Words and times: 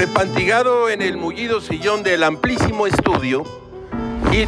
Empantigado 0.00 0.90
en 0.90 1.02
el 1.02 1.16
mullido 1.16 1.60
sillón 1.60 2.02
del 2.02 2.22
amplísimo 2.22 2.86
estudio, 2.86 3.42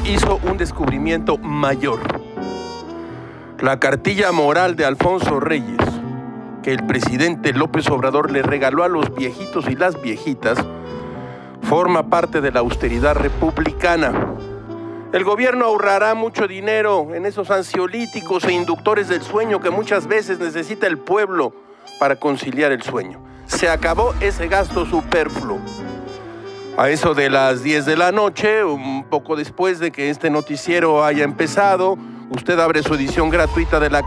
hizo 0.04 0.38
un 0.44 0.58
descubrimiento 0.58 1.38
mayor. 1.38 1.98
La 3.60 3.80
cartilla 3.80 4.32
moral 4.32 4.76
de 4.76 4.84
Alfonso 4.84 5.40
Reyes, 5.40 5.78
que 6.62 6.72
el 6.72 6.86
presidente 6.86 7.52
López 7.52 7.88
Obrador 7.88 8.30
le 8.30 8.42
regaló 8.42 8.84
a 8.84 8.88
los 8.88 9.14
viejitos 9.14 9.68
y 9.68 9.74
las 9.74 10.00
viejitas, 10.00 10.58
forma 11.62 12.10
parte 12.10 12.40
de 12.40 12.52
la 12.52 12.60
austeridad 12.60 13.16
republicana. 13.16 14.34
El 15.12 15.24
gobierno 15.24 15.64
ahorrará 15.64 16.14
mucho 16.14 16.46
dinero 16.46 17.08
en 17.14 17.26
esos 17.26 17.50
ansiolíticos 17.50 18.44
e 18.44 18.52
inductores 18.52 19.08
del 19.08 19.22
sueño 19.22 19.60
que 19.60 19.70
muchas 19.70 20.06
veces 20.06 20.38
necesita 20.38 20.86
el 20.86 20.98
pueblo 20.98 21.52
para 21.98 22.16
conciliar 22.16 22.70
el 22.70 22.82
sueño. 22.82 23.25
Se 23.56 23.70
acabó 23.70 24.12
ese 24.20 24.48
gasto 24.48 24.84
superfluo. 24.84 25.58
A 26.76 26.90
eso 26.90 27.14
de 27.14 27.30
las 27.30 27.62
10 27.62 27.86
de 27.86 27.96
la 27.96 28.12
noche, 28.12 28.62
un 28.62 29.04
poco 29.04 29.34
después 29.34 29.78
de 29.78 29.90
que 29.90 30.10
este 30.10 30.28
noticiero 30.28 31.02
haya 31.02 31.24
empezado, 31.24 31.96
usted 32.28 32.58
abre 32.60 32.82
su 32.82 32.92
edición 32.92 33.30
gratuita 33.30 33.80
de 33.80 33.88
la, 33.88 34.02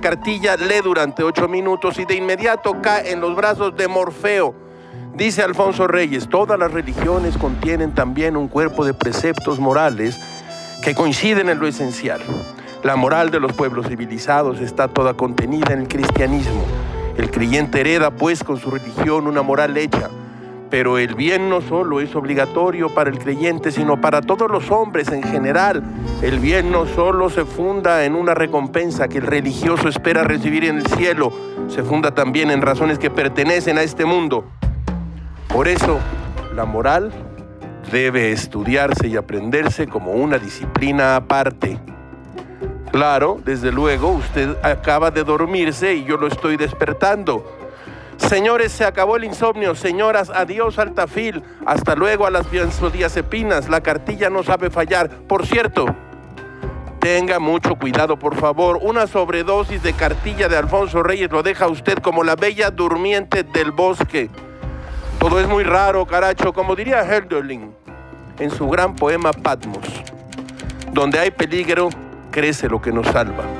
cartilla, 0.00 0.56
lee 0.56 0.80
durante 0.82 1.22
8 1.22 1.46
minutos 1.46 1.98
y 1.98 2.06
de 2.06 2.14
inmediato 2.14 2.80
cae 2.80 3.12
en 3.12 3.20
los 3.20 3.36
brazos 3.36 3.76
de 3.76 3.86
Morfeo. 3.86 4.54
Dice 5.14 5.42
Alfonso 5.42 5.86
Reyes, 5.86 6.30
todas 6.30 6.58
las 6.58 6.72
religiones 6.72 7.36
contienen 7.36 7.94
también 7.94 8.34
un 8.34 8.48
cuerpo 8.48 8.86
de 8.86 8.94
preceptos 8.94 9.60
morales 9.60 10.18
que 10.82 10.94
coinciden 10.94 11.50
en 11.50 11.58
lo 11.58 11.66
esencial. 11.66 12.22
La 12.82 12.96
moral 12.96 13.30
de 13.30 13.40
los 13.40 13.52
pueblos 13.52 13.88
civilizados 13.88 14.58
está 14.58 14.88
toda 14.88 15.12
contenida 15.12 15.74
en 15.74 15.80
el 15.80 15.88
cristianismo. 15.88 16.64
El 17.20 17.30
creyente 17.30 17.80
hereda 17.80 18.10
pues 18.10 18.42
con 18.42 18.58
su 18.58 18.70
religión 18.70 19.26
una 19.26 19.42
moral 19.42 19.76
hecha 19.76 20.08
pero 20.70 20.98
el 20.98 21.16
bien 21.16 21.50
no 21.50 21.60
solo 21.60 22.00
es 22.00 22.14
obligatorio 22.14 22.94
para 22.94 23.10
el 23.10 23.18
creyente, 23.18 23.72
sino 23.72 24.00
para 24.00 24.22
todos 24.22 24.48
los 24.48 24.70
hombres 24.70 25.08
en 25.08 25.22
general. 25.22 25.82
El 26.22 26.38
bien 26.38 26.70
no 26.70 26.86
solo 26.86 27.28
se 27.28 27.44
funda 27.44 28.04
en 28.04 28.14
una 28.14 28.34
recompensa 28.34 29.08
que 29.08 29.18
el 29.18 29.26
religioso 29.26 29.88
espera 29.88 30.22
recibir 30.22 30.64
en 30.64 30.78
el 30.78 30.86
cielo, 30.86 31.32
se 31.68 31.82
funda 31.82 32.14
también 32.14 32.52
en 32.52 32.62
razones 32.62 33.00
que 33.00 33.10
pertenecen 33.10 33.78
a 33.78 33.82
este 33.82 34.04
mundo. 34.04 34.44
Por 35.48 35.66
eso, 35.66 35.98
la 36.54 36.64
moral 36.64 37.12
debe 37.90 38.30
estudiarse 38.30 39.08
y 39.08 39.16
aprenderse 39.16 39.88
como 39.88 40.12
una 40.12 40.38
disciplina 40.38 41.16
aparte. 41.16 41.80
Claro, 42.92 43.40
desde 43.44 43.70
luego, 43.70 44.08
usted 44.08 44.56
acaba 44.62 45.10
de 45.10 45.22
dormirse 45.22 45.94
y 45.94 46.04
yo 46.04 46.16
lo 46.16 46.26
estoy 46.26 46.56
despertando. 46.56 47.44
Señores, 48.16 48.72
se 48.72 48.84
acabó 48.84 49.16
el 49.16 49.24
insomnio. 49.24 49.74
Señoras, 49.74 50.30
adiós 50.30 50.78
altafil. 50.78 51.42
Hasta 51.64 51.94
luego 51.94 52.26
a 52.26 52.30
las 52.30 52.50
benzodiazepinas. 52.50 53.68
La 53.68 53.80
cartilla 53.80 54.28
no 54.28 54.42
sabe 54.42 54.70
fallar. 54.70 55.08
Por 55.08 55.46
cierto, 55.46 55.86
tenga 56.98 57.38
mucho 57.38 57.76
cuidado, 57.76 58.18
por 58.18 58.36
favor. 58.36 58.78
Una 58.82 59.06
sobredosis 59.06 59.82
de 59.82 59.94
cartilla 59.94 60.48
de 60.48 60.56
Alfonso 60.56 61.02
Reyes 61.02 61.30
lo 61.30 61.42
deja 61.42 61.68
usted 61.68 61.98
como 61.98 62.24
la 62.24 62.36
bella 62.36 62.70
durmiente 62.70 63.42
del 63.42 63.70
bosque. 63.70 64.28
Todo 65.18 65.40
es 65.40 65.48
muy 65.48 65.64
raro, 65.64 66.06
caracho, 66.06 66.52
como 66.52 66.74
diría 66.76 67.02
Hölderlin 67.02 67.72
en 68.40 68.50
su 68.50 68.68
gran 68.68 68.96
poema 68.96 69.32
Patmos. 69.32 69.84
Donde 70.92 71.18
hay 71.18 71.30
peligro, 71.30 71.90
crece 72.30 72.68
lo 72.68 72.80
que 72.80 72.92
nos 72.92 73.06
salva. 73.08 73.59